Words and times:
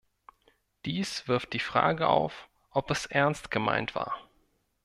Dies 0.85 1.27
wirft 1.27 1.53
die 1.53 1.59
Frage 1.59 2.07
auf, 2.07 2.49
ob 2.71 2.89
es 2.89 3.05
ernst 3.05 3.51
gemeint 3.51 3.93
war. 3.93 4.27